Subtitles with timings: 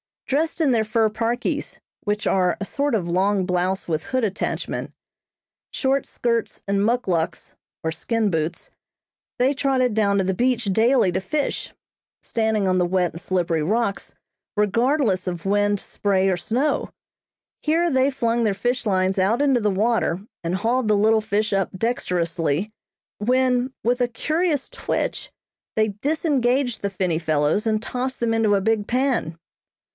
[0.25, 4.93] Dressed in their fur parkies, which are a sort of long blouse with hood attachment,
[5.71, 8.71] short skirts and muckluks, or skin boots,
[9.37, 11.73] they trotted down to the beach daily to fish,
[12.23, 14.15] standing on the wet and slippery rocks,
[14.55, 16.89] regardless of wind, spray or snow.
[17.61, 21.51] Here they flung their fish lines out into the water and hauled the little fish
[21.53, 22.71] up dexterously;
[23.19, 25.29] when, with a curious twitch
[25.75, 29.37] they disengaged the finny fellows and tossed them into a big pan.